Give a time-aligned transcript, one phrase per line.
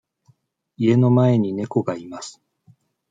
[0.77, 2.41] 家の前に猫がいます。